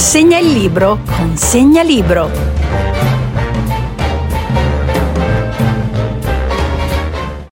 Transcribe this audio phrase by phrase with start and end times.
[0.00, 3.09] Segna il libro con Segnalibro.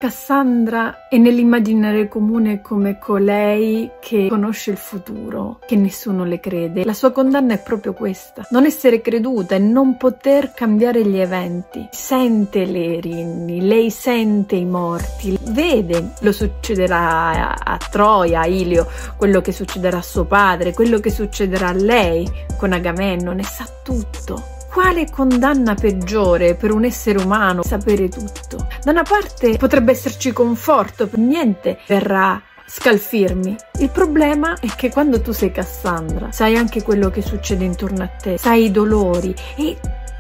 [0.09, 6.87] Cassandra è nell'immaginario comune come colei che conosce il futuro, che nessuno le crede.
[6.87, 11.89] La sua condanna è proprio questa, non essere creduta e non poter cambiare gli eventi.
[11.91, 18.87] Sente le rinni, lei sente i morti, vede lo succederà a, a Troia, a Ilio,
[19.19, 24.57] quello che succederà a suo padre, quello che succederà a lei con Agamennone, sa tutto
[24.79, 28.69] quale condanna peggiore per un essere umano sapere tutto?
[28.85, 33.57] Da una parte potrebbe esserci conforto, niente verrà scalfirmi.
[33.81, 38.07] Il problema è che quando tu sei Cassandra, sai anche quello che succede intorno a
[38.07, 39.77] te, sai i dolori e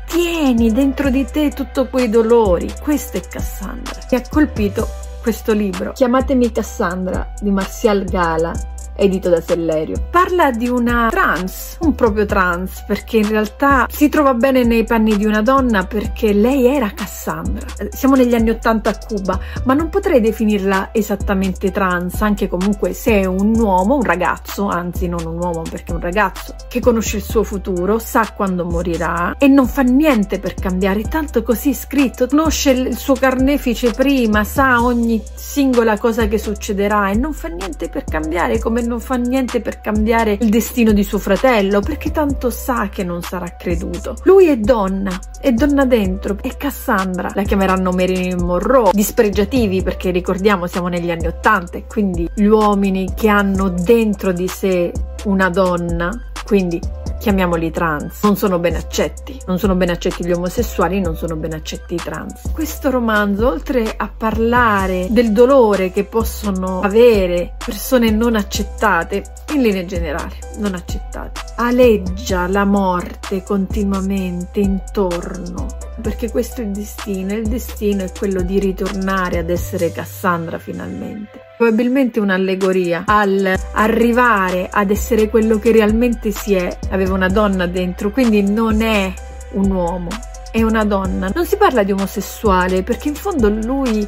[0.08, 2.68] tieni dentro di te tutti quei dolori.
[2.82, 4.00] Questo è Cassandra.
[4.10, 4.88] Mi ha colpito
[5.22, 8.52] questo libro, Chiamatemi Cassandra di Martial Gala,
[8.98, 10.08] edito da Sellerio.
[10.10, 15.16] Parla di una trans, un proprio trans, perché in realtà si trova bene nei panni
[15.16, 17.66] di una donna perché lei era Cassandra.
[17.90, 23.20] Siamo negli anni Ottanta a Cuba, ma non potrei definirla esattamente trans, anche comunque se
[23.20, 27.18] è un uomo, un ragazzo, anzi non un uomo perché è un ragazzo, che conosce
[27.18, 32.26] il suo futuro, sa quando morirà e non fa niente per cambiare, tanto così scritto,
[32.26, 37.88] conosce il suo carnefice prima, sa ogni singola cosa che succederà e non fa niente
[37.88, 42.50] per cambiare come non fa niente per cambiare il destino di suo fratello, perché tanto
[42.50, 44.16] sa che non sarà creduto.
[44.24, 50.66] Lui è donna, è donna dentro, è Cassandra, la chiameranno Marilyn Monroe, dispregiativi perché ricordiamo
[50.66, 54.90] siamo negli anni Ottanta e quindi gli uomini che hanno dentro di sé
[55.24, 56.10] una donna,
[56.44, 56.80] quindi
[57.18, 59.40] chiamiamoli trans, non sono ben accetti.
[59.46, 62.50] Non sono ben accetti gli omosessuali, non sono ben accetti i trans.
[62.52, 69.84] Questo romanzo, oltre a parlare del dolore che possono avere persone non accettate, in linea
[69.84, 75.66] generale, non accettate, aleggia la morte continuamente intorno,
[76.00, 81.46] perché questo è il destino, il destino è quello di ritornare ad essere Cassandra finalmente
[81.58, 86.78] probabilmente un'allegoria al arrivare ad essere quello che realmente si è.
[86.90, 89.12] Aveva una donna dentro, quindi non è
[89.52, 90.08] un uomo,
[90.52, 91.30] è una donna.
[91.34, 94.06] Non si parla di omosessuale perché in fondo lui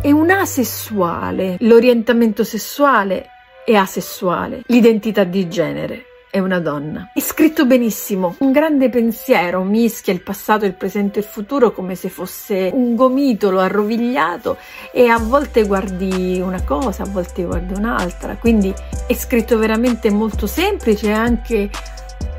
[0.00, 1.56] è un asessuale.
[1.60, 3.26] L'orientamento sessuale
[3.66, 6.05] è asessuale, l'identità di genere
[6.36, 7.08] è una donna.
[7.14, 11.94] È scritto benissimo, un grande pensiero, mischia il passato, il presente e il futuro come
[11.94, 14.58] se fosse un gomitolo arrovigliato
[14.92, 18.72] e a volte guardi una cosa, a volte guardi un'altra, quindi
[19.06, 21.70] è scritto veramente molto semplice e anche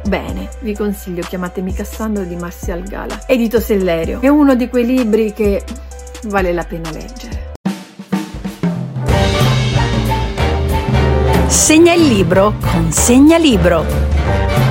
[0.07, 0.49] bene.
[0.59, 4.21] Vi consiglio Chiamatemi Cassandra di Marcial Gala, edito Sellerio.
[4.21, 5.63] È uno di quei libri che
[6.25, 7.36] vale la pena leggere.
[11.57, 14.66] Segna il libro con Segnalibro.